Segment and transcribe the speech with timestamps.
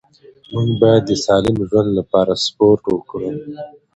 [0.53, 3.29] موږ باید د سالم ژوند لپاره سپورت وکړو